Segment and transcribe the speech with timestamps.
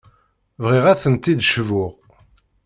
[0.61, 1.93] Bɣiɣ ad tent-id-cbuɣ.